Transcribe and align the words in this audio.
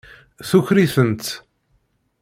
Tuker-itent. 0.49 1.27